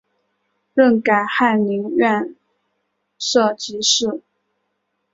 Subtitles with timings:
[0.73, 2.35] 任改翰林院
[3.19, 4.23] 庶吉士。